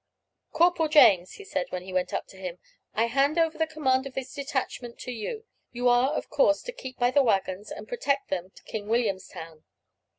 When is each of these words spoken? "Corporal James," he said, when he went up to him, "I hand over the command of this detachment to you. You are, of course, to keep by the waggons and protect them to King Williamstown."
"Corporal 0.51 0.89
James," 0.89 1.33
he 1.33 1.45
said, 1.45 1.67
when 1.69 1.83
he 1.83 1.93
went 1.93 2.11
up 2.11 2.25
to 2.29 2.35
him, 2.37 2.57
"I 2.95 3.05
hand 3.05 3.37
over 3.37 3.59
the 3.59 3.67
command 3.67 4.07
of 4.07 4.15
this 4.15 4.33
detachment 4.33 4.97
to 5.01 5.11
you. 5.11 5.45
You 5.73 5.87
are, 5.89 6.11
of 6.13 6.27
course, 6.27 6.63
to 6.63 6.71
keep 6.71 6.97
by 6.97 7.11
the 7.11 7.21
waggons 7.21 7.69
and 7.69 7.87
protect 7.87 8.29
them 8.31 8.49
to 8.49 8.63
King 8.63 8.87
Williamstown." 8.87 9.63